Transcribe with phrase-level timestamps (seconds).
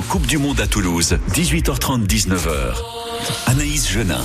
[0.00, 2.74] 100% Coupe du Monde à Toulouse, 18h30, 19h.
[3.46, 4.20] Anaïs Genin.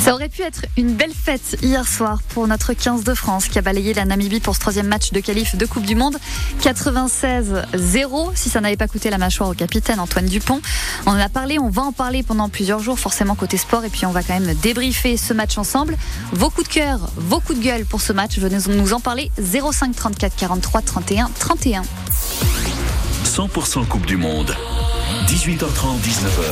[0.00, 3.58] Ça aurait pu être une belle fête hier soir pour notre 15 de France qui
[3.58, 6.16] a balayé la Namibie pour ce troisième match de qualif de Coupe du Monde.
[6.62, 10.60] 96-0, si ça n'avait pas coûté la mâchoire au capitaine Antoine Dupont.
[11.06, 13.90] On en a parlé, on va en parler pendant plusieurs jours, forcément côté sport, et
[13.90, 15.96] puis on va quand même débriefer ce match ensemble.
[16.32, 19.30] Vos coups de cœur, vos coups de gueule pour ce match, venez nous en parler.
[19.38, 21.82] 05 34 43 31 31.
[23.34, 24.54] 100% Coupe du Monde,
[25.26, 26.44] 18h30, 19h.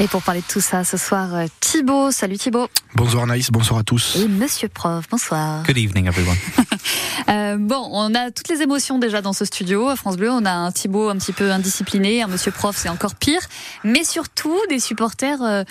[0.00, 2.10] Et pour parler de tout ça, ce soir, euh, Thibaut.
[2.10, 2.68] Salut Thibaut.
[2.94, 4.16] Bonsoir Naïs, bonsoir à tous.
[4.16, 5.62] Et Monsieur Prof, bonsoir.
[5.64, 6.36] Good evening everyone.
[7.28, 10.30] euh, bon, on a toutes les émotions déjà dans ce studio à France Bleu.
[10.30, 13.40] On a un Thibaut un petit peu indiscipliné, un Monsieur Prof, c'est encore pire.
[13.82, 15.64] Mais surtout des supporters euh,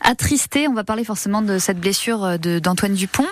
[0.00, 0.66] attristés.
[0.66, 3.26] On va parler forcément de cette blessure euh, d'Antoine Dupont.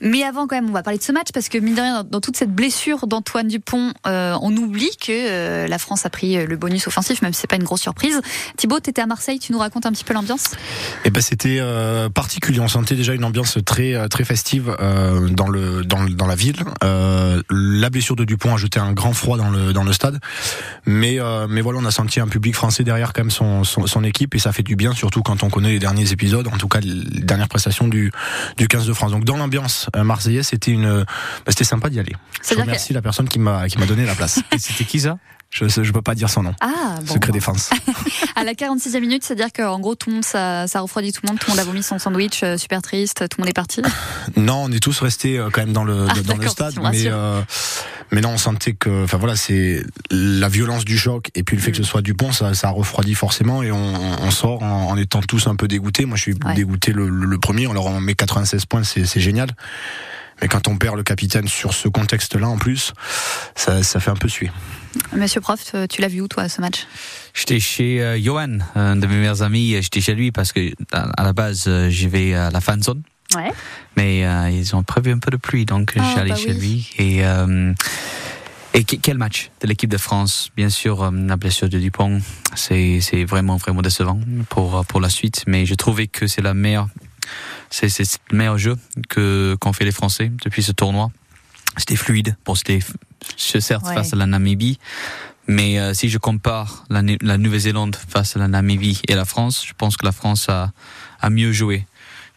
[0.00, 2.04] Mais avant, quand même, on va parler de ce match parce que mine de rien,
[2.04, 6.46] dans, toute cette blessure d'Antoine Dupont, euh, on oublie que euh, la France a pris
[6.46, 8.20] le bonus offensif, même si c'est pas une grosse surprise.
[8.56, 10.52] Thibaut, tu étais à Marseille, tu nous racontes un petit peu l'ambiance?
[11.04, 12.60] Eh ben, c'était euh, particulier.
[12.60, 16.64] On sentait déjà une ambiance très très festive euh, dans le dans, dans la ville.
[16.82, 20.18] Euh, la blessure de Dupont a jeté un grand froid dans le dans le stade,
[20.86, 24.04] mais mais voilà, on a senti un public français derrière quand même son, son, son
[24.04, 26.68] équipe et ça fait du bien, surtout quand on connaît les derniers épisodes, en tout
[26.68, 28.10] cas les dernières prestations du
[28.56, 29.10] du 15 de France.
[29.10, 31.04] Donc dans l'ambiance marseillaise, c'était une bah,
[31.48, 32.14] c'était sympa d'y aller.
[32.48, 32.94] Je remercie que...
[32.94, 34.40] la personne qui m'a qui m'a donné la place.
[34.58, 35.18] c'était qui ça?
[35.50, 36.54] Je ne peux pas dire son nom.
[36.60, 37.34] Ah, bon, Secret bon.
[37.34, 37.70] défense.
[38.36, 41.30] à la 46e minute, c'est-à-dire qu'en gros, tout le monde, ça, ça refroidit tout le
[41.30, 41.38] monde.
[41.38, 43.82] Tout le monde a vomi son sandwich, euh, super triste, tout le monde est parti.
[44.36, 46.74] Non, on est tous restés euh, quand même dans le, ah, dans le stade.
[46.92, 47.40] Mais, euh,
[48.12, 51.62] mais non, on sentait que, enfin voilà, c'est la violence du choc et puis le
[51.62, 54.96] fait que ce soit Dupont, ça, ça refroidit forcément et on, on sort en, en,
[54.96, 56.04] étant tous un peu dégoûtés.
[56.04, 56.54] Moi, je suis ouais.
[56.54, 57.68] dégoûté le, le, le, premier.
[57.68, 59.48] Alors, on met 96 points, c'est génial.
[60.40, 62.92] Mais quand on perd le capitaine sur ce contexte-là, en plus,
[63.56, 64.50] ça, ça fait un peu suer.
[65.12, 66.86] Monsieur Prof, tu l'as vu où, toi, ce match?
[67.34, 69.76] J'étais chez euh, Johan, un de mes meilleurs amis.
[69.80, 73.02] J'étais chez lui parce que, à la base, euh, j'y vais à la fan zone.
[73.34, 73.52] Ouais.
[73.96, 76.58] Mais euh, ils ont prévu un peu de pluie, donc oh, j'allais bah chez oui.
[76.58, 76.94] lui.
[76.98, 77.72] Et, euh,
[78.74, 80.50] et quel match de l'équipe de France?
[80.56, 82.20] Bien sûr, la blessure de Dupont,
[82.54, 85.44] c'est vraiment, vraiment décevant pour, pour la suite.
[85.46, 86.88] Mais je trouvais que c'est la meilleure
[87.70, 87.88] c'est
[88.30, 88.76] le meilleur jeu
[89.08, 91.10] que qu'ont fait les Français depuis ce tournoi.
[91.78, 92.36] C'était fluide.
[92.44, 92.80] Bon, c'était
[93.36, 93.94] certes ouais.
[93.94, 94.78] face à la Namibie,
[95.46, 99.64] mais euh, si je compare la, la Nouvelle-Zélande face à la Namibie et la France,
[99.66, 100.72] je pense que la France a,
[101.20, 101.86] a mieux joué.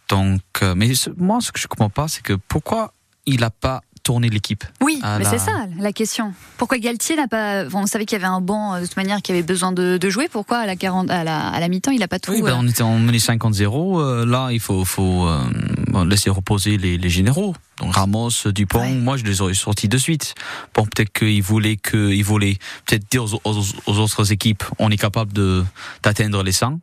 [0.09, 2.93] Donc, euh, mais moi, ce que je comprends pas, c'est que pourquoi
[3.25, 4.63] il n'a pas tourner l'équipe.
[4.81, 5.29] Oui, mais la...
[5.29, 6.33] c'est ça la question.
[6.57, 7.65] Pourquoi Galtier n'a pas.
[7.65, 9.97] Bon, on savait qu'il y avait un banc de toute manière qui avait besoin de,
[9.97, 10.27] de jouer.
[10.31, 12.31] Pourquoi à la, 40, à la, à la mi-temps il n'a pas tout.
[12.31, 13.99] Oui, ben, on était en mené 50-0.
[13.99, 17.55] Euh, là, il faut, faut euh, laisser reposer les, les, généraux.
[17.79, 18.93] Donc Ramos, Dupont, ouais.
[18.93, 20.35] moi je les aurais sortis de suite.
[20.73, 24.89] Bon, peut-être qu'ils voulaient que, ils voulaient peut-être dire aux, aux, aux, autres équipes, on
[24.91, 25.63] est capable de
[26.03, 26.79] d'atteindre les 100.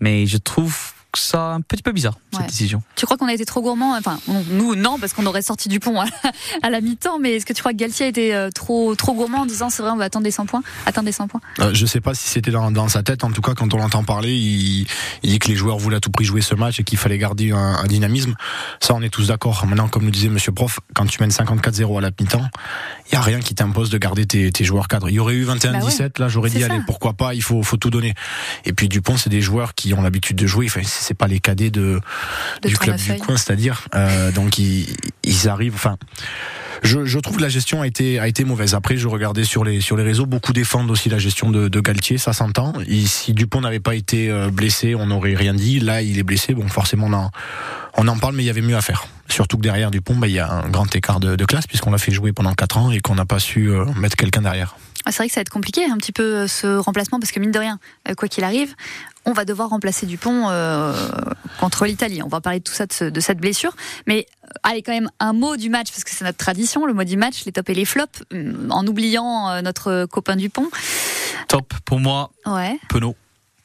[0.00, 2.46] Mais je trouve ça un petit peu bizarre cette ouais.
[2.46, 2.82] décision.
[2.96, 3.96] Tu crois qu'on a été trop gourmand?
[3.96, 4.18] Enfin,
[4.50, 6.06] nous non parce qu'on aurait sorti du pont à,
[6.62, 7.18] à la mi-temps.
[7.18, 9.70] Mais est-ce que tu crois que Galtier a été euh, trop trop gourmand en disant
[9.70, 12.00] c'est vrai on va attendre des 100 points, atteindre des 100 points euh, Je sais
[12.00, 13.24] pas si c'était dans, dans, sa tête.
[13.24, 14.86] En tout cas, quand on l'entend parler, il,
[15.22, 17.18] il, dit que les joueurs voulaient à tout prix jouer ce match et qu'il fallait
[17.18, 18.34] garder un, un, dynamisme.
[18.80, 19.64] Ça, on est tous d'accord.
[19.66, 22.46] Maintenant, comme nous disait Monsieur Prof, quand tu mènes 54-0 à la mi-temps,
[23.10, 25.08] il y a rien qui t'impose de garder tes, tes, joueurs cadres.
[25.08, 26.10] Il y aurait eu 21-17, bah ouais.
[26.18, 26.66] là j'aurais dit ça.
[26.66, 28.14] allez pourquoi pas, il faut faut tout donner.
[28.64, 30.66] Et puis Dupont, c'est des joueurs qui ont l'habitude de jouer.
[30.66, 32.00] Enfin, c'est pas les cadets de
[32.64, 34.86] du club du coin, c'est-à-dire euh, donc ils,
[35.24, 35.74] ils arrivent.
[35.74, 35.96] Enfin,
[36.82, 38.74] je, je, trouve que la gestion a été a été mauvaise.
[38.74, 41.80] Après, je regardais sur les sur les réseaux, beaucoup défendent aussi la gestion de, de
[41.80, 42.72] Galtier, ça s'entend.
[43.06, 45.80] Si Dupont n'avait pas été euh, blessé, on n'aurait rien dit.
[45.80, 46.54] Là, il est blessé.
[46.54, 47.30] Bon, forcément, on en,
[47.96, 49.06] on en parle, mais il y avait mieux à faire.
[49.28, 51.90] Surtout que derrière Dupont, bah, il y a un grand écart de, de classe puisqu'on
[51.90, 54.76] l'a fait jouer pendant 4 ans et qu'on n'a pas su euh, mettre quelqu'un derrière.
[55.10, 57.50] C'est vrai que ça va être compliqué un petit peu ce remplacement parce que mine
[57.50, 58.74] de rien, euh, quoi qu'il arrive,
[59.24, 60.94] on va devoir remplacer Dupont euh,
[61.60, 62.22] contre l'Italie.
[62.22, 63.74] On va parler de tout ça, de, ce, de, cette blessure.
[64.06, 64.26] Mais
[64.62, 67.16] allez, quand même, un mot du match, parce que c'est notre tradition, le mot du
[67.16, 68.22] match, les tops et les flops,
[68.70, 70.68] en oubliant euh, notre copain Dupont.
[71.48, 72.78] Top, pour moi, ouais.
[72.88, 73.14] Penaud.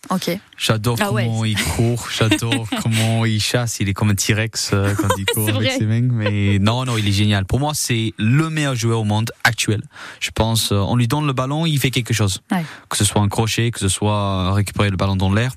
[0.10, 0.38] Ok.
[0.58, 1.52] J'adore ah comment ouais.
[1.52, 3.80] il court, j'adore comment il chasse.
[3.80, 5.78] Il est comme un T-Rex euh, quand il court avec vrai.
[5.78, 6.02] ses mains.
[6.02, 7.46] Mais non, non, il est génial.
[7.46, 9.82] Pour moi, c'est le meilleur joueur au monde actuel.
[10.20, 12.42] Je pense, euh, on lui donne le ballon, il fait quelque chose.
[12.52, 12.66] Ouais.
[12.90, 15.54] Que ce soit un crochet, que ce soit récupérer le ballon dans l'air.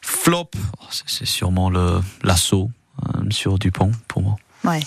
[0.00, 0.50] Flop,
[0.80, 2.70] oh, c'est sûrement le l'assaut
[3.02, 4.36] euh, sur Dupont pour moi.
[4.64, 4.80] Ouais.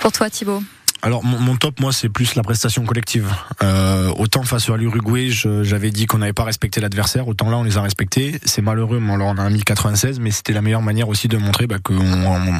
[0.00, 0.62] Pour toi, Thibaut?
[1.02, 3.32] Alors mon, mon top, moi, c'est plus la prestation collective.
[3.62, 7.62] Euh, autant face à l'Uruguay, j'avais dit qu'on n'avait pas respecté l'adversaire, autant là, on
[7.62, 8.40] les a respectés.
[8.44, 11.36] C'est malheureux, mais on en a mis 96, mais c'était la meilleure manière aussi de
[11.36, 12.58] montrer bah, qu'on on,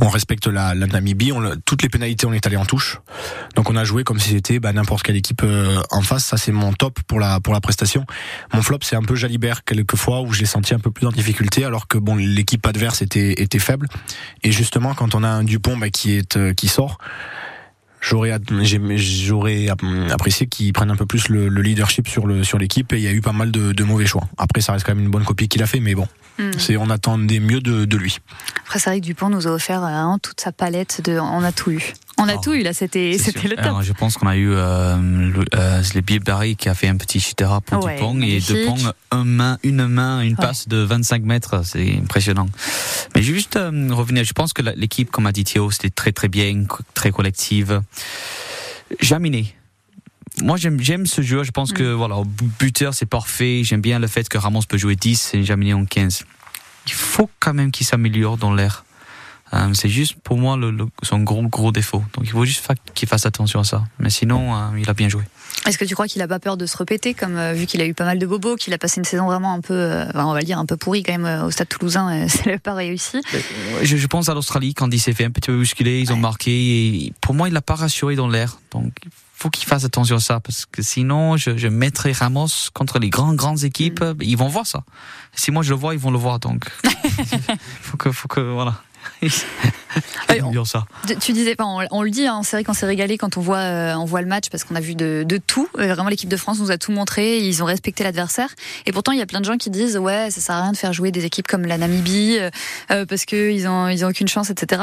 [0.00, 1.32] on respecte la, la Namibie.
[1.32, 2.98] On, toutes les pénalités, on est allé en touche.
[3.56, 6.26] Donc on a joué comme si c'était bah, n'importe quelle équipe euh, en face.
[6.26, 8.04] Ça, c'est mon top pour la pour la prestation.
[8.52, 11.12] Mon flop, c'est un peu Jalibert quelquefois où je l'ai senti un peu plus en
[11.12, 13.88] difficulté, alors que bon, l'équipe adverse était était faible.
[14.42, 16.98] Et justement, quand on a un Dupont bah, qui est euh, qui sort.
[18.00, 19.68] J'aurais
[20.10, 23.02] apprécié qu'ils prennent un peu plus le, le leadership sur le sur l'équipe et il
[23.02, 24.22] y a eu pas mal de, de mauvais choix.
[24.38, 26.08] Après ça reste quand même une bonne copie qu'il a fait mais bon,
[26.38, 26.52] Hmm.
[26.56, 28.18] c'est on attendait mieux de, de lui.
[28.64, 31.18] Après, c'est vrai que Dupont nous a offert euh, toute sa palette de.
[31.18, 31.92] On a tout eu.
[32.22, 33.58] On a Oh, tout eu là, c'était le top.
[33.64, 37.18] Alors, je pense qu'on a eu euh, le, euh, Barry qui a fait un petit
[37.20, 38.40] chitera pour Ouais, Dupont et.
[38.40, 38.76] Dupont
[39.10, 40.36] un main, une main, une Ouais.
[40.46, 42.46] passe de 25 mètres, c'est impressionnant.
[43.14, 44.24] Mais juste euh, revenir.
[44.24, 46.64] Je pense que l'équipe, comme a dit Théo, c'était très très bien,
[46.94, 47.80] très collective.
[49.00, 49.54] Jaminé.
[50.42, 51.44] Moi, j'aime, j'aime ce joueur.
[51.44, 51.76] Je pense Mm.
[51.76, 53.62] que, voilà, au buteur, c'est parfait.
[53.64, 56.24] J'aime bien le fait que Ramos peut jouer 10 et Jaminé en 15.
[56.86, 58.84] Il faut quand même qu'il s'améliore dans l'air.
[59.52, 62.04] Euh, c'est juste pour moi le, le- son gros gros défaut.
[62.14, 63.82] Donc il faut juste qu'il fasse attention à ça.
[63.98, 65.22] Mais sinon, euh, il a bien joué.
[65.66, 67.80] Est-ce que tu crois qu'il a pas peur de se répéter, comme euh, vu qu'il
[67.80, 70.24] a eu pas mal de bobos, qu'il a passé une saison vraiment un peu, enfin,
[70.26, 72.74] on va le dire, un peu pourrie quand même au Stade Toulousain, ça l'avait pas
[72.74, 73.20] réussi.
[73.82, 76.16] Je, je pense à l'Australie quand il s'est fait un petit peu bousculer, ils ont
[76.16, 76.50] marqué.
[77.06, 78.58] Et pour moi, il l'a pas rassuré dans l'air.
[78.70, 82.46] Donc il faut qu'il fasse attention à ça parce que sinon, je, je mettrai Ramos
[82.72, 84.00] contre les grandes grandes équipes.
[84.02, 84.14] Mm.
[84.22, 84.84] Ils vont voir ça.
[85.34, 86.38] Si moi je le vois, ils vont le voir.
[86.38, 86.70] Donc
[87.82, 88.80] faut que faut que voilà.
[89.22, 89.28] Ouais,
[90.66, 90.84] ça.
[91.06, 93.40] Tu- Tu disais, on, on le dit, hein, c'est vrai qu'on s'est régalé quand on
[93.40, 95.68] voit, euh, on voit le match parce qu'on a vu de, de tout.
[95.78, 97.38] Euh, Vraiment, l'équipe de France nous a tout montré.
[97.40, 98.48] Ils ont respecté l'adversaire.
[98.86, 100.72] Et pourtant, il y a plein de gens qui disent, ouais, ça sert à rien
[100.72, 102.38] de faire jouer des équipes comme la Namibie
[102.90, 104.82] euh, parce que ils ont, ils ont aucune chance, etc.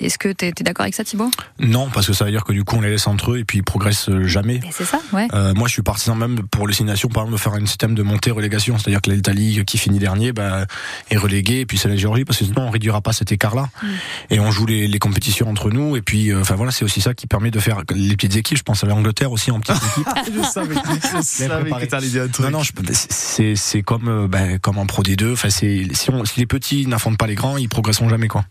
[0.00, 1.30] Est-ce que t'es es, d'accord avec ça, Thibaut?
[1.58, 3.44] Non, parce que ça veut dire que du coup on les laisse entre eux et
[3.44, 4.60] puis ils progressent jamais.
[4.70, 5.26] C'est ça, ouais.
[5.54, 7.94] Moi, je suis partisan même pour les six nations, par exemple, de faire un système
[7.94, 8.78] de montée-relégation.
[8.78, 10.66] C'est-à-dire que l'Italie qui finit dernier bah,
[11.10, 13.68] est reléguée, et puis c'est la Géorgie, parce que sinon on réduira pas cet écart-là.
[13.82, 13.86] Mm.
[14.30, 15.96] Et on joue les, les compétitions entre nous.
[15.96, 18.58] Et puis, euh, enfin voilà, c'est aussi ça qui permet de faire les petites équipes.
[18.58, 20.08] Je pense à l'Angleterre aussi en petites équipes.
[20.36, 22.62] je savais, je savais que t'allais dire un Non, non,
[22.92, 25.32] c'est c'est comme euh, ben, comme en Pro D2.
[25.32, 28.44] Enfin, c'est si, on- si les petits n'affrontent pas les grands, ils progresseront jamais quoi.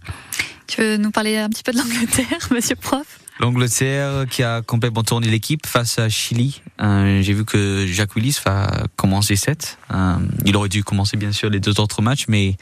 [0.67, 3.05] Tu veux nous parler un petit peu de l'Angleterre, monsieur prof?
[3.39, 6.61] L'Angleterre qui a complètement tourné l'équipe face à Chili.
[6.81, 9.77] Euh, J'ai vu que Jacques Willis va commencer 7.
[9.93, 10.15] Euh,
[10.45, 12.55] il aurait dû commencer bien sûr les deux autres matchs, mais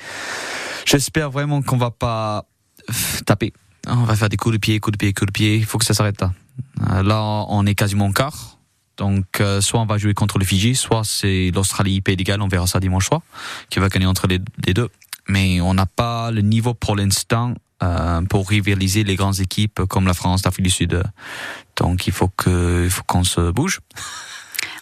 [0.86, 2.46] j'espère vraiment qu'on va pas
[3.26, 3.54] taper.
[3.88, 5.58] On va faire des coups de pied, coups de pied, coups de pied.
[5.58, 6.34] Il faut que ça s'arrête là.
[6.90, 8.58] Euh, là, on est quasiment en quart.
[8.98, 12.42] Donc, euh, soit on va jouer contre le Fidji, soit c'est l'Australie, Pays de Galles,
[12.42, 13.22] on verra ça dimanche soir,
[13.70, 14.40] qui va gagner entre les,
[14.74, 14.90] deux.
[15.28, 20.06] Mais on n'a pas le niveau pour l'instant euh, pour rivaliser les grandes équipes comme
[20.06, 21.04] la France, l'Afrique du Sud.
[21.76, 23.80] Donc, il faut qu'on se bouge.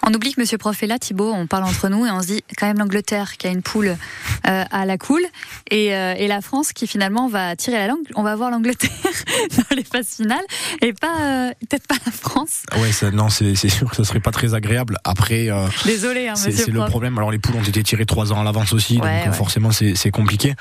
[0.08, 2.28] On oublie que Monsieur Prof est là, Thibaut, on parle entre nous et on se
[2.28, 3.96] dit quand même l'Angleterre qui a une poule
[4.48, 5.22] euh, à la cool
[5.70, 8.00] et, euh, et la France qui finalement va tirer la langue.
[8.16, 8.90] On va voir l'Angleterre
[9.58, 10.44] dans les phases finales
[10.82, 12.64] et pas euh, peut-être pas la France.
[12.82, 14.98] Ouais, ça, non, c'est sûr que ça serait pas très agréable.
[15.04, 15.50] Après,
[15.86, 17.18] Désolé, hein, c'est le problème.
[17.18, 19.34] Alors les poules ont été tirées trois ans à l'avance aussi, donc Ouais, ouais.
[19.34, 20.56] forcément c'est compliqué.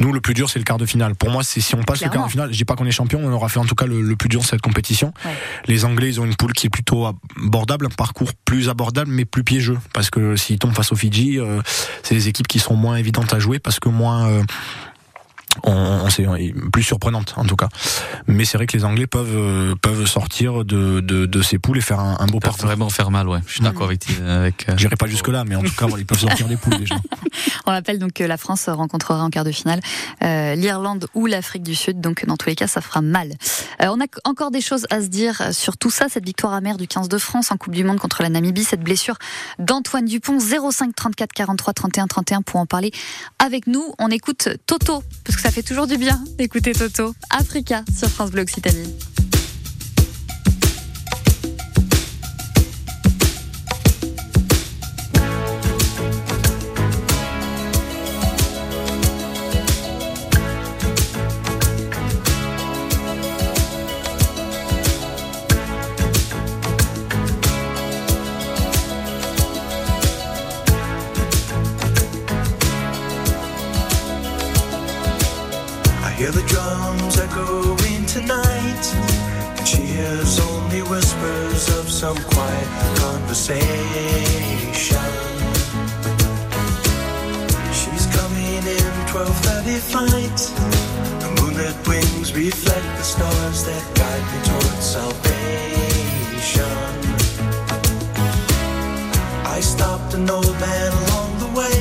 [0.00, 1.14] Nous, le plus dur, c'est le quart de finale.
[1.14, 2.90] Pour moi, c'est si on passe le quart de finale, je dis pas qu'on est
[2.90, 5.12] champion, on aura fait en tout cas le, le plus dur de cette compétition.
[5.24, 5.32] Ouais.
[5.66, 7.06] Les Anglais, ils ont une poule qui est plutôt
[7.36, 11.38] abordable, un parcours plus abordable, mais plus piégeux, parce que s'ils tombent face aux Fidji,
[11.38, 11.60] euh,
[12.02, 14.42] c'est des équipes qui seront moins évidentes à jouer, parce que moins euh,
[15.64, 16.26] on, on sait,
[16.72, 17.68] plus surprenantes en tout cas.
[18.26, 21.78] Mais c'est vrai que les Anglais peuvent euh, peuvent sortir de, de, de ces poules
[21.78, 22.66] et faire un, un beau Ça peut parcours.
[22.66, 23.40] vraiment faire mal, ouais.
[23.46, 26.06] Je suis d'accord avec, avec euh, J'irai pas jusque là, mais en tout cas, ils
[26.06, 26.94] peuvent sortir des poules déjà.
[27.66, 29.80] On rappelle donc que la France rencontrera en quart de finale
[30.22, 32.00] euh, l'Irlande ou l'Afrique du Sud.
[32.00, 33.32] Donc dans tous les cas, ça fera mal.
[33.82, 36.06] Euh, on a encore des choses à se dire sur tout ça.
[36.08, 38.82] Cette victoire amère du 15 de France en Coupe du Monde contre la Namibie, cette
[38.82, 39.16] blessure
[39.58, 42.92] d'Antoine Dupont, 05 34 43 31 31 pour en parler
[43.38, 43.84] avec nous.
[43.98, 47.14] On écoute Toto parce que ça fait toujours du bien d'écouter Toto.
[47.30, 48.94] Africa sur France Bleu Occitanie.
[100.20, 101.80] An old man along the way,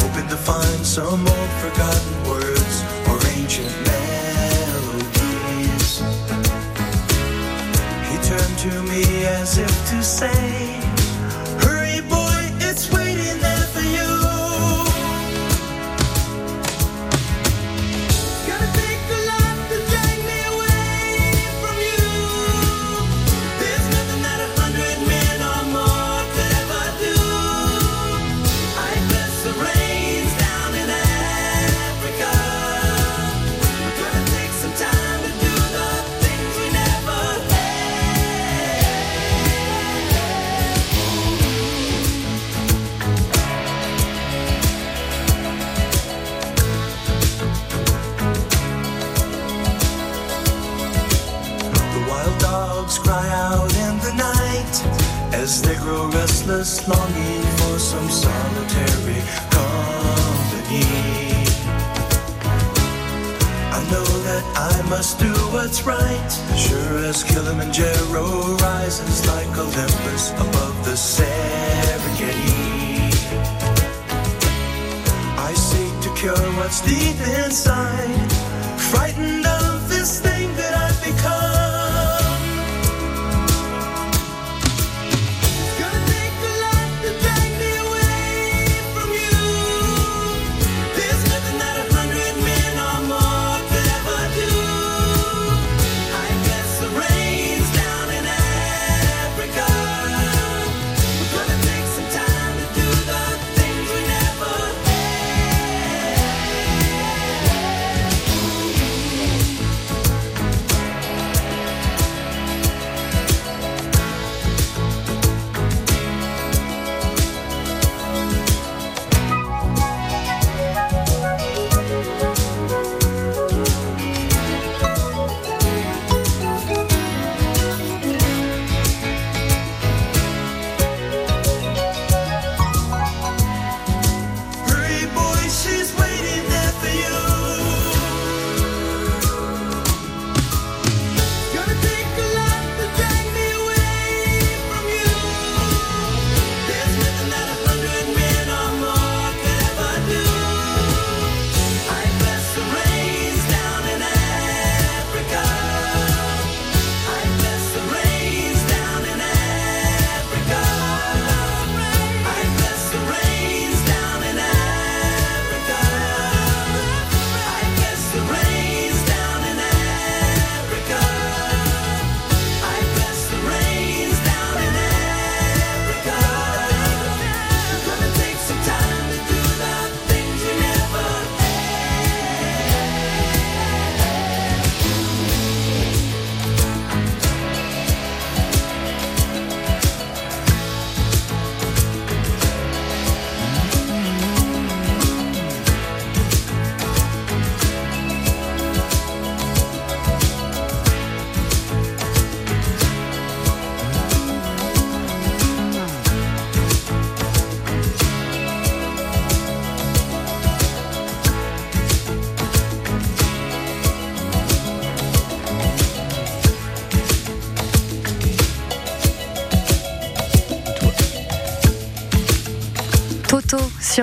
[0.00, 5.20] hoping to find some old forgotten words or ancient melodies.
[8.08, 10.55] He turned to me as if to say,
[56.66, 59.22] longing for some solitary
[59.54, 60.82] company.
[63.70, 70.76] I know that I must do what's right, sure as Kilimanjaro rises like Olympus above
[70.84, 72.34] the Serengeti.
[75.38, 78.32] I seek to cure what's deep inside,
[78.90, 79.65] frightened of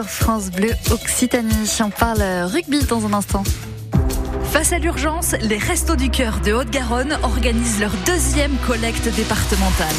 [0.01, 1.69] France Bleu Occitanie.
[1.79, 3.43] On parle rugby dans un instant.
[4.51, 9.95] Face à l'urgence, les Restos du Cœur de Haute-Garonne organisent leur deuxième collecte départementale.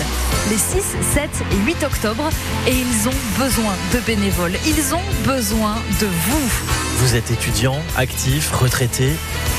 [0.51, 0.83] Les 6,
[1.15, 2.29] 7 et 8 octobre.
[2.67, 4.55] Et ils ont besoin de bénévoles.
[4.67, 6.51] Ils ont besoin de vous.
[6.99, 9.13] Vous êtes étudiant, actif, retraité.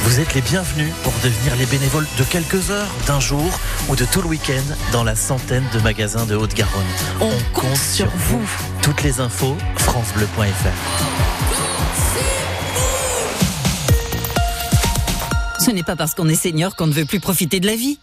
[0.05, 3.59] Vous êtes les bienvenus pour devenir les bénévoles de quelques heures, d'un jour
[3.89, 6.83] ou de tout le week-end dans la centaine de magasins de Haute-Garonne.
[7.21, 8.47] On compte sur vous.
[8.83, 10.43] Toutes les infos, francebleu.fr.
[15.59, 17.97] Ce n'est pas parce qu'on est senior qu'on ne veut plus profiter de la vie.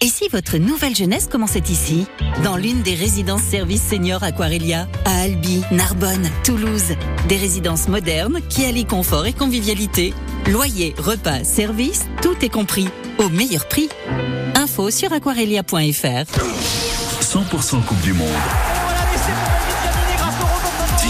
[0.00, 2.06] Et si votre nouvelle jeunesse commençait ici
[2.42, 6.96] Dans l'une des résidences services seniors Aquarelia, à Albi, Narbonne, Toulouse.
[7.28, 10.12] Des résidences modernes qui allient confort et convivialité.
[10.50, 12.88] Loyer, repas, services, tout est compris.
[13.18, 13.88] Au meilleur prix.
[14.54, 15.72] Info sur aquarelia.fr.
[17.22, 18.73] 100% Coupe du Monde.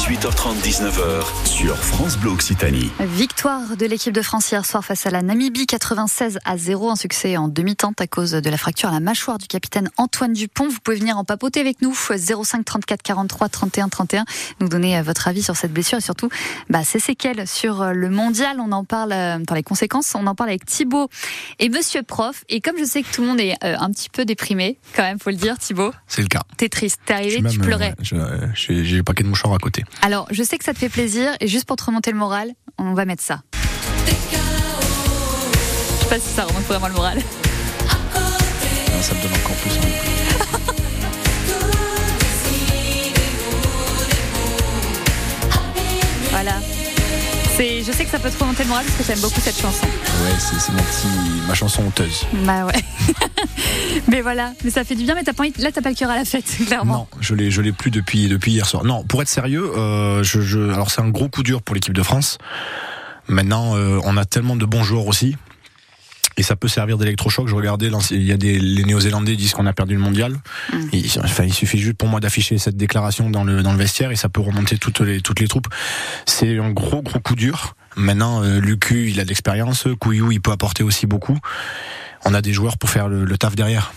[0.08, 2.90] 18h30, 19h sur France Bleu Occitanie.
[3.00, 6.96] Victoire de l'équipe de France hier soir face à la Namibie, 96 à 0, un
[6.96, 10.68] succès en demi-temps à cause de la fracture à la mâchoire du capitaine Antoine Dupont.
[10.68, 14.24] Vous pouvez venir en papoter avec nous, 05 34 43 31 31,
[14.60, 16.28] nous donner euh, votre avis sur cette blessure et surtout
[16.68, 18.58] bah, ses séquelles sur euh, le mondial.
[18.60, 21.08] On en parle, euh, dans les conséquences, on en parle avec Thibaut
[21.60, 22.44] et Monsieur Prof.
[22.50, 25.02] Et comme je sais que tout le monde est euh, un petit peu déprimé, quand
[25.02, 26.42] même, faut le dire, Thibaut, C'est le cas.
[26.58, 27.94] t'es triste, t'es arrivé, tu même, pleurais.
[28.12, 29.82] euh, euh, j'ai le paquet de mouchoirs à côté.
[30.02, 32.52] Alors, je sais que ça te fait plaisir, et juste pour te remonter le moral,
[32.78, 33.40] on va mettre ça.
[34.06, 34.10] Je
[36.02, 37.18] sais pas si ça remonte vraiment le moral.
[37.90, 37.94] Ah,
[39.02, 39.94] Ça me donne encore plus envie.
[46.30, 46.60] Voilà.
[47.56, 49.56] C'est, je sais que ça peut te remonter le moral parce que j'aime beaucoup cette
[49.56, 49.86] chanson.
[49.86, 51.06] Ouais, c'est mon petit,
[51.46, 52.26] ma chanson honteuse.
[52.44, 52.72] Bah ouais.
[54.08, 56.10] mais voilà, mais ça fait du bien, mais t'as pas là t'as pas le cœur
[56.10, 57.08] à la fête, clairement.
[57.12, 58.82] Non, je l'ai, je l'ai plus depuis, depuis hier soir.
[58.82, 61.94] Non, pour être sérieux, euh, je, je, alors c'est un gros coup dur pour l'équipe
[61.94, 62.38] de France.
[63.28, 65.36] Maintenant, euh, on a tellement de bons joueurs aussi.
[66.36, 67.48] Et ça peut servir d'électrochoc.
[67.48, 70.36] Je regardais, il y a des, les Néo-Zélandais disent qu'on a perdu le mondial.
[70.92, 74.10] Il, enfin, il suffit juste pour moi d'afficher cette déclaration dans le, dans le vestiaire
[74.10, 75.68] et ça peut remonter toutes les, toutes les troupes.
[76.26, 77.76] C'est un gros, gros coup dur.
[77.96, 79.86] Maintenant, euh, Lucu, il a de l'expérience.
[80.00, 81.38] Couillou, il peut apporter aussi beaucoup.
[82.24, 83.92] On a des joueurs pour faire le, le taf derrière.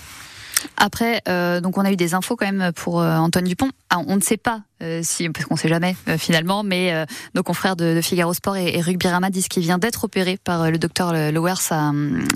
[0.77, 3.69] Après, euh, donc on a eu des infos quand même pour euh, Antoine Dupont.
[3.89, 6.93] Ah, on ne sait pas euh, si, parce qu'on sait jamais euh, finalement, mais
[7.35, 10.69] nos confrères de, Figaro Sport et, et Rugby Rama disent qu'il vient d'être opéré par
[10.69, 11.91] le docteur Lowers à,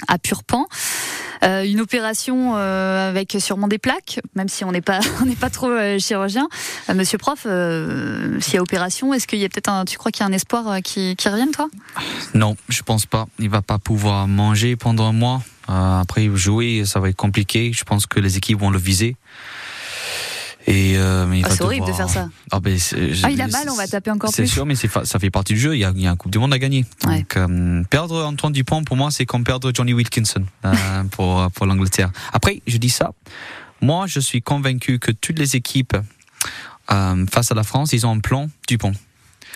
[0.08, 0.66] à Purpan.
[1.44, 5.36] Euh, une opération euh, avec sûrement des plaques, même si on n'est pas on n'est
[5.36, 6.48] pas trop euh, chirurgien.
[6.90, 9.98] Euh, Monsieur prof, euh, s'il y a opération, est-ce qu'il y a peut-être un, tu
[9.98, 11.68] crois qu'il y a un espoir euh, qui, qui revienne toi?
[12.34, 13.28] Non, je pense pas.
[13.40, 15.42] Il va pas pouvoir manger pendant un mois.
[15.68, 17.72] Après jouer, ça va être compliqué.
[17.74, 19.16] Je pense que les équipes vont le viser.
[20.68, 22.30] Et euh, mais Ah, C'est horrible de faire ça.
[22.52, 24.48] Ah, ben, c'est- Ah, il a c'est- mal, on va taper encore C'est plus.
[24.50, 25.76] sûr, mais c'est ça fait partie du jeu.
[25.76, 26.86] Il y a, il y a un Coupe du Monde à gagner.
[27.06, 27.20] Ouais.
[27.20, 30.74] Donc, euh, perdre Antoine Dupont, pour moi, c'est comme perdre Johnny Wilkinson euh,
[31.12, 32.12] pour, pour l'Angleterre.
[32.32, 33.12] Après, je dis ça.
[33.82, 35.98] Moi, je suis convaincu que toutes les équipes
[37.32, 38.94] face à la France, ils ont un plan Dupont.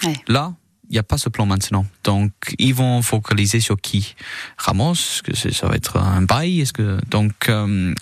[0.04, 0.14] Ouais.
[0.28, 0.54] Là,
[0.90, 1.86] il n'y a pas ce plan maintenant.
[2.04, 4.16] Donc, ils vont focaliser sur qui?
[4.58, 4.94] Ramos,
[5.24, 6.62] que c'est- ça va être un bail?
[6.62, 7.52] Est-ce que donc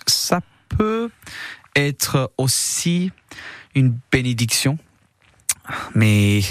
[0.06, 1.10] ça peut
[1.74, 3.10] être aussi
[3.74, 4.78] une bénédiction,
[5.94, 6.42] mais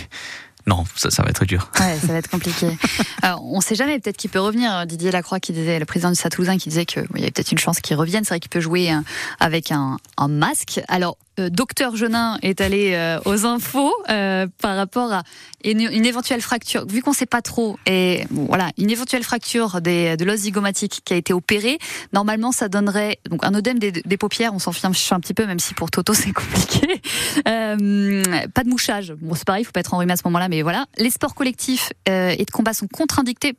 [0.65, 1.69] non, ça, ça va être dur.
[1.79, 2.67] Ouais, ça va être compliqué.
[3.21, 4.85] Alors, on sait jamais, peut-être qu'il peut revenir.
[4.85, 7.51] Didier Lacroix, qui disait, le président du Stade Toulousain, qui disait qu'il y avait peut-être
[7.51, 8.23] une chance qu'il revienne.
[8.23, 8.99] C'est vrai qu'il peut jouer euh,
[9.39, 10.79] avec un, un masque.
[10.87, 15.23] Alors, docteur Genin est allé euh, aux infos euh, par rapport à
[15.63, 16.85] une, éventuelle fracture.
[16.87, 21.13] Vu qu'on sait pas trop, et voilà, une éventuelle fracture des, de l'os zygomatique qui
[21.13, 21.77] a été opérée,
[22.11, 24.53] normalement, ça donnerait donc un œdème des, paupières.
[24.53, 27.01] On s'en fiche un petit peu, même si pour Toto c'est compliqué.
[27.47, 29.13] Euh, pas de mouchage.
[29.21, 30.85] Bon, c'est pareil, il faut pas être enrhumé à ce moment-là, mais voilà.
[30.97, 33.53] Les sports collectifs euh, et de combat sont contre-indiqués,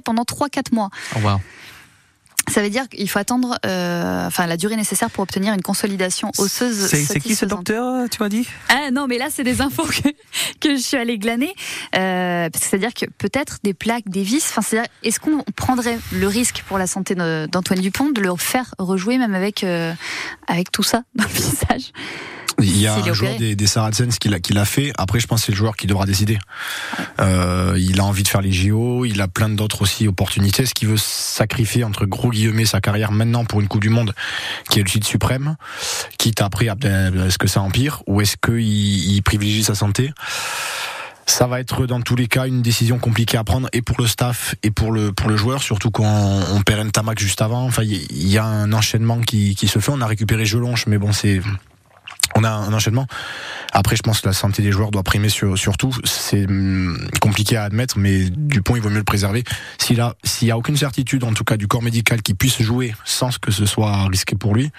[0.00, 0.90] pendant 3-4 mois.
[1.12, 1.40] Au revoir.
[2.48, 6.30] Ça veut dire qu'il faut attendre euh, enfin, la durée nécessaire pour obtenir une consolidation
[6.38, 6.88] osseuse.
[6.88, 8.46] C'est qui ce docteur, tu m'as dit?
[8.68, 10.08] Ah non, mais là, c'est des infos que,
[10.60, 11.54] que je suis allée glaner.
[11.96, 16.62] Euh, c'est-à-dire que peut-être des plaques, des vis, enfin, c'est-à-dire, est-ce qu'on prendrait le risque
[16.66, 19.92] pour la santé d'Antoine Dupont de le faire rejouer même avec, euh,
[20.46, 21.92] avec tout ça dans le visage?
[22.60, 24.92] Il y a un joueur des, des Saracens qui l'a, qui l'a fait.
[24.96, 26.38] Après, je pense que c'est le joueur qui devra décider.
[27.20, 29.04] Euh, il a envie de faire les JO.
[29.04, 30.62] Il a plein d'autres aussi opportunités.
[30.62, 32.30] Est-ce qu'il veut sacrifier, entre gros
[32.64, 34.14] sa carrière maintenant pour une Coupe du Monde
[34.70, 35.56] qui est le titre suprême,
[36.18, 36.76] quitte après, à-
[37.26, 40.12] est-ce que ça empire ou est-ce qu'il il privilégie sa santé?
[41.26, 44.06] Ça va être dans tous les cas une décision compliquée à prendre et pour le
[44.06, 47.64] staff et pour le joueur surtout quand on, on perd un tamac juste avant.
[47.64, 49.90] Enfin il y, a un enchaînement qui, qui se fait.
[49.90, 51.40] On a récupéré Jelonche mais bon c'est
[52.34, 53.06] on a un enchaînement.
[53.72, 55.94] Après, je pense que la santé des joueurs doit primer sur, sur tout.
[56.04, 59.44] C'est hum, compliqué à admettre, mais Dupont, il vaut mieux le préserver.
[59.78, 62.60] S'il a, s'il y a aucune certitude, en tout cas du corps médical, qui puisse
[62.62, 64.70] jouer sans que ce soit risqué pour lui,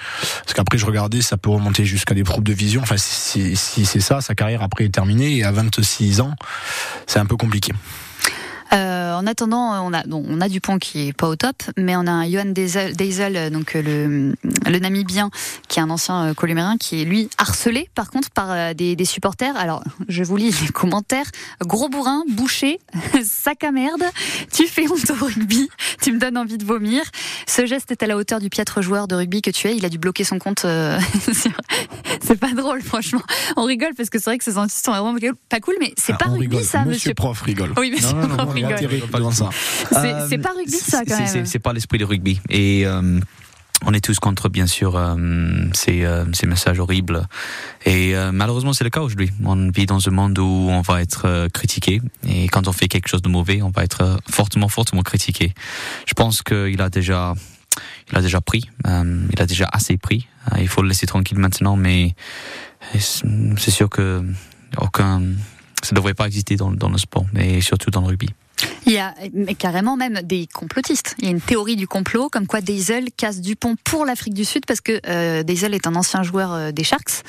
[0.44, 2.82] parce qu'après, je regardais, ça peut remonter jusqu'à des troubles de vision.
[2.82, 6.36] Enfin, si, si c'est ça, sa carrière après est terminée, et à 26 ans,
[7.08, 7.74] c'est un peu compliqué.
[8.74, 11.96] Euh, en attendant, on a, bon, on a Dupont qui est pas au top, mais
[11.96, 15.30] on a un Johan Deisel, Deisel, donc euh, le, le Namibien,
[15.68, 18.96] qui est un ancien euh, columérin, qui est lui harcelé par contre par euh, des,
[18.96, 19.56] des supporters.
[19.56, 21.28] Alors, je vous lis les commentaires.
[21.62, 22.80] Gros bourrin, bouché,
[23.24, 24.04] sac à merde,
[24.52, 25.70] tu fais honte au rugby,
[26.02, 27.04] tu me donnes envie de vomir.
[27.48, 29.76] Ce geste est à la hauteur du piètre joueur de rugby que tu es.
[29.78, 30.66] Il a dû bloquer son compte.
[30.66, 31.00] euh,
[32.22, 33.22] c'est pas drôle, franchement.
[33.58, 35.16] On rigole parce que c'est vrai que ces insultes sont vraiment
[35.50, 36.64] pas cool, mais c'est Ah, pas rugby rigole.
[36.64, 37.14] ça, monsieur, monsieur.
[37.14, 37.74] prof rigole.
[37.78, 38.54] Oui, monsieur Non, non, non, prof
[39.92, 41.46] C'est Euh, c'est pas rugby ça quand c'est- c'est- même.
[41.46, 42.40] C'est pas l'esprit du rugby.
[42.50, 43.20] Et euh,
[43.86, 45.16] on est tous contre, bien sûr, euh,
[45.74, 47.28] ces, euh, ces messages horribles.
[47.86, 49.32] Et euh, malheureusement, c'est le cas aujourd'hui.
[49.44, 52.02] On vit dans un monde où on va être euh, critiqué.
[52.28, 55.54] Et quand on fait quelque chose de mauvais, on va être fortement, fortement critiqué.
[56.08, 57.34] Je pense qu'il a déjà,
[58.12, 58.70] il a déjà pris.
[58.88, 60.28] euh, il a déjà assez pris.
[60.60, 61.76] Il faut le laisser tranquille maintenant.
[61.76, 62.16] Mais
[62.98, 64.24] c'est sûr que
[64.78, 65.22] aucun,
[65.82, 68.30] ça ne devrait pas exister dans, dans le sport, mais surtout dans le rugby.
[68.86, 71.16] Il y a mais carrément même des complotistes.
[71.20, 74.46] Il y a une théorie du complot comme quoi Diesel casse Dupont pour l'Afrique du
[74.46, 77.24] Sud parce que euh, Diesel est un ancien joueur euh, des Sharks.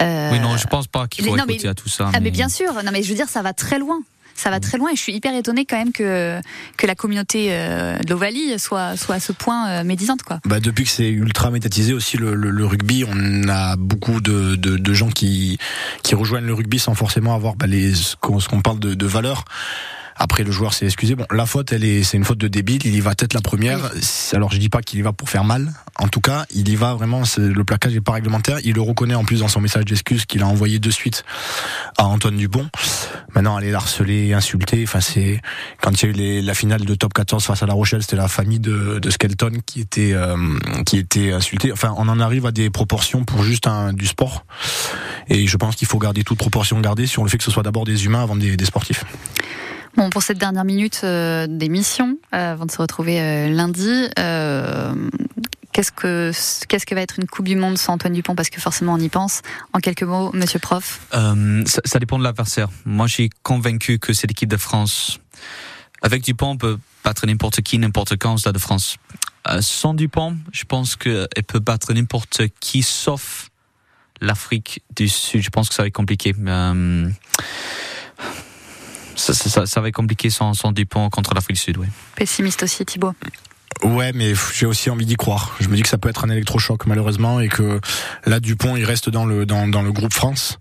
[0.00, 2.10] Euh, oui, non, je pense pas qu'il les- faut non, mais- écouter à tout ça.
[2.14, 4.00] Ah mais bien sûr, non mais je veux dire ça va très loin.
[4.34, 6.40] Ça va très loin et je suis hyper étonnée quand même que
[6.76, 10.38] que la communauté euh, de l'Ovalie soit soit à ce point euh, médisante quoi.
[10.44, 14.54] Bah, depuis que c'est ultra médiatisé aussi le, le- le rugby, on a beaucoup de,
[14.54, 15.58] de, de gens qui,
[16.04, 19.44] qui rejoignent le rugby sans forcément avoir bah, les, ce qu'on parle de, de valeur.
[20.20, 21.14] Après le joueur s'est excusé.
[21.14, 22.82] Bon, la faute, elle est, c'est une faute de débile.
[22.84, 23.78] Il y va tête la première.
[24.32, 25.72] Alors je dis pas qu'il y va pour faire mal.
[25.96, 27.22] En tout cas, il y va vraiment.
[27.36, 28.58] Le plaquage est pas réglementaire.
[28.64, 31.24] Il le reconnaît en plus dans son message d'excuse qu'il a envoyé de suite
[31.96, 32.68] à Antoine Dupont.
[33.34, 34.82] Maintenant, aller l'harceler, insulter.
[34.84, 35.40] Enfin, c'est
[35.80, 38.02] quand il y a eu les- la finale de Top 14 face à La Rochelle,
[38.02, 40.36] c'était la famille de, de Skelton qui était euh,
[40.86, 41.70] qui était insultée.
[41.72, 44.44] Enfin, on en arrive à des proportions pour juste un, du sport.
[45.28, 47.62] Et je pense qu'il faut garder toute proportion gardée sur le fait que ce soit
[47.62, 49.04] d'abord des humains avant des, des sportifs.
[49.96, 54.08] Bon pour cette dernière minute euh, d'émission euh, avant de se retrouver euh, lundi.
[55.72, 56.32] Qu'est-ce que
[56.66, 58.34] qu'est-ce que va être une Coupe du Monde sans Antoine Dupont?
[58.34, 59.42] Parce que forcément on y pense.
[59.72, 61.00] En quelques mots, Monsieur Prof.
[61.10, 62.68] Ça, dépend de l'adversaire.
[62.84, 65.20] Moi, je suis convaincu que c'est l'équipe de France.
[66.02, 68.96] Avec Dupont, on peut battre n'importe qui, n'importe quand au Stade de France.
[69.60, 73.48] Sans Dupont, je pense qu'elle peut battre n'importe qui, sauf
[74.20, 75.42] l'Afrique du Sud.
[75.42, 76.34] Je pense que ça va être compliqué.
[76.38, 77.08] Euh,
[79.18, 81.86] ça, ça- ça- ça va être compliqué sans, sans Dupont contre l'Afrique du Sud, oui.
[82.16, 83.12] Pessimiste aussi Thibaut.
[83.84, 85.54] Ouais, mais j'ai aussi envie d'y croire.
[85.60, 87.80] Je me dis que ça peut être un électrochoc malheureusement et que
[88.26, 90.58] là Dupont il reste dans le dans, dans le groupe France.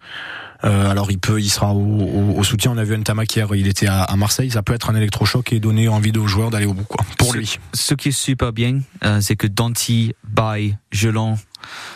[0.63, 2.71] Euh, alors il peut, il sera au, au, au soutien.
[2.71, 4.49] On a vu Ntamak hier, il était à, à Marseille.
[4.51, 7.05] Ça peut être un électrochoc et donner envie aux joueurs d'aller au bout, quoi.
[7.17, 7.59] Pour Ce- lui.
[7.73, 11.37] Ce qui est super bien, euh, c'est que Danti, Bay, Gelon,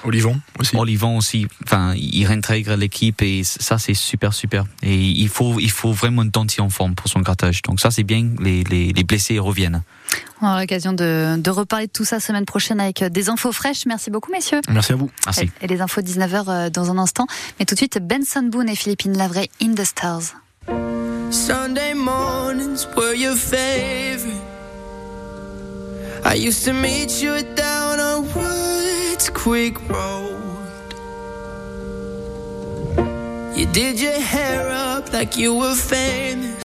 [0.04, 0.76] Olivon aussi.
[0.76, 4.66] Olivon aussi, enfin, il réintègre l'équipe et ça c'est super super.
[4.84, 7.62] Et il faut il faut vraiment Danti en forme pour son grattage.
[7.64, 8.30] Donc ça c'est bien.
[8.40, 9.84] Les, les, les blessés reviennent.
[10.42, 13.86] On aura l'occasion de, de reparler de tout ça semaine prochaine avec des infos fraîches.
[13.86, 14.62] Merci beaucoup messieurs.
[14.70, 15.10] Merci à vous.
[15.26, 15.50] Merci.
[15.62, 17.28] Et les infos 19h euh, dans un instant.
[17.60, 20.34] Mais tout de suite, Benson Boone et Philippine Lavray, In the Stars.
[21.30, 24.42] Sunday mornings were your favorite.
[26.24, 27.91] I used to meet you down
[29.30, 30.48] Creek Road.
[33.56, 36.52] You did your hair up like you were famous.